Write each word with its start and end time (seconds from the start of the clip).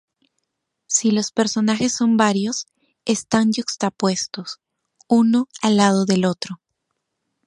Si 0.87 1.11
los 1.11 1.31
personajes 1.31 1.93
son 1.93 2.17
varios, 2.17 2.65
están 3.05 3.51
yuxtapuestos: 3.53 4.59
uno 5.07 5.47
al 5.61 5.77
lado 5.77 6.05
del 6.05 6.25
otro. 6.25 6.59